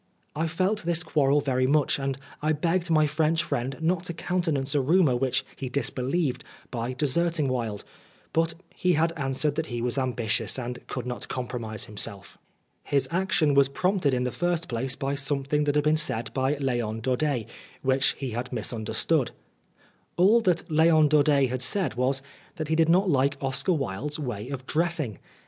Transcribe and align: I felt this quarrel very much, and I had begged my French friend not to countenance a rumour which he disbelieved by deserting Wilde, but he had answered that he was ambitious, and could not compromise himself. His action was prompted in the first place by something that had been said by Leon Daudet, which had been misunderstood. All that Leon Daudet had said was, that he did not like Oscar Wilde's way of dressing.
I 0.35 0.47
felt 0.47 0.81
this 0.81 1.03
quarrel 1.03 1.41
very 1.41 1.67
much, 1.67 1.99
and 1.99 2.17
I 2.41 2.47
had 2.47 2.59
begged 2.61 2.89
my 2.89 3.05
French 3.05 3.43
friend 3.43 3.77
not 3.81 4.03
to 4.05 4.13
countenance 4.15 4.73
a 4.73 4.81
rumour 4.81 5.15
which 5.15 5.45
he 5.55 5.69
disbelieved 5.69 6.43
by 6.71 6.93
deserting 6.93 7.47
Wilde, 7.47 7.83
but 8.33 8.55
he 8.73 8.93
had 8.93 9.13
answered 9.15 9.53
that 9.57 9.67
he 9.67 9.79
was 9.79 9.99
ambitious, 9.99 10.57
and 10.57 10.79
could 10.87 11.05
not 11.05 11.27
compromise 11.27 11.85
himself. 11.85 12.39
His 12.81 13.07
action 13.11 13.53
was 13.53 13.67
prompted 13.67 14.15
in 14.15 14.23
the 14.23 14.31
first 14.31 14.67
place 14.67 14.95
by 14.95 15.13
something 15.13 15.65
that 15.65 15.75
had 15.75 15.83
been 15.83 15.97
said 15.97 16.33
by 16.33 16.57
Leon 16.57 17.01
Daudet, 17.01 17.47
which 17.83 18.13
had 18.13 18.49
been 18.49 18.55
misunderstood. 18.55 19.29
All 20.17 20.41
that 20.41 20.67
Leon 20.67 21.09
Daudet 21.09 21.49
had 21.49 21.61
said 21.61 21.93
was, 21.93 22.23
that 22.55 22.69
he 22.69 22.75
did 22.75 22.89
not 22.89 23.07
like 23.07 23.37
Oscar 23.39 23.73
Wilde's 23.73 24.17
way 24.17 24.49
of 24.49 24.65
dressing. 24.65 25.19